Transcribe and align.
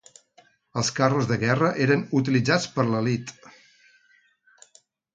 Els 0.81 0.89
carros 0.99 1.27
de 1.33 1.37
guerra 1.43 1.69
eren 1.87 2.03
utilitzats 2.21 2.69
per 2.79 2.89
l'elit. 2.91 3.39